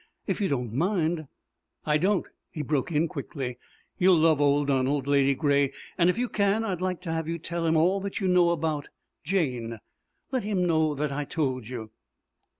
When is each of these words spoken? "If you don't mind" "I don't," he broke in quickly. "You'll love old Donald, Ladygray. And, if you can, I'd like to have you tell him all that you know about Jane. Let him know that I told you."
"If 0.25 0.41
you 0.41 0.47
don't 0.47 0.73
mind" 0.73 1.27
"I 1.93 1.99
don't," 1.99 2.25
he 2.49 2.63
broke 2.63 2.91
in 2.91 3.07
quickly. 3.07 3.59
"You'll 3.99 4.17
love 4.17 4.41
old 4.41 4.65
Donald, 4.65 5.05
Ladygray. 5.05 5.71
And, 5.95 6.09
if 6.09 6.17
you 6.17 6.27
can, 6.27 6.63
I'd 6.63 6.81
like 6.81 7.01
to 7.01 7.11
have 7.13 7.27
you 7.27 7.37
tell 7.37 7.67
him 7.67 7.77
all 7.77 7.99
that 7.99 8.19
you 8.19 8.27
know 8.27 8.49
about 8.49 8.89
Jane. 9.23 9.77
Let 10.31 10.43
him 10.43 10.65
know 10.65 10.95
that 10.95 11.11
I 11.11 11.23
told 11.23 11.67
you." 11.67 11.91